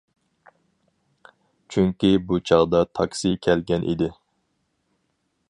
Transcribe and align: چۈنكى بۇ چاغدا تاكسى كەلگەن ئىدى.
چۈنكى 1.75 2.11
بۇ 2.31 2.41
چاغدا 2.51 2.81
تاكسى 3.01 3.35
كەلگەن 3.49 3.87
ئىدى. 3.93 4.11